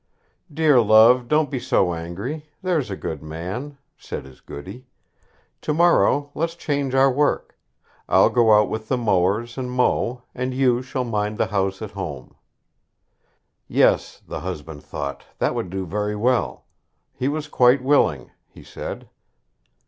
"Dear 0.51 0.81
love, 0.81 1.27
don't 1.27 1.51
be 1.51 1.59
so 1.59 1.93
angry; 1.93 2.49
there's 2.63 2.89
a 2.89 2.95
good 2.95 3.21
man", 3.21 3.77
said 3.99 4.25
his 4.25 4.41
goody; 4.41 4.87
"to 5.61 5.75
morrow 5.75 6.31
let's 6.33 6.55
change 6.55 6.95
our 6.95 7.11
work. 7.11 7.55
I'll 8.09 8.31
go 8.31 8.51
out 8.59 8.67
with 8.67 8.87
the 8.87 8.97
mowers 8.97 9.59
and 9.59 9.69
mow, 9.69 10.23
and 10.33 10.55
you 10.55 10.81
shall 10.81 11.03
mind 11.03 11.37
the 11.37 11.45
house 11.53 11.83
at 11.83 11.91
home." 11.91 12.33
Yes! 13.67 14.23
the 14.27 14.39
husband 14.39 14.83
thought 14.83 15.23
that 15.37 15.53
would 15.53 15.69
do 15.69 15.85
very 15.85 16.15
well. 16.15 16.65
He 17.13 17.27
was 17.27 17.47
quite 17.47 17.83
willing, 17.83 18.31
he 18.49 18.63
said. 18.63 19.07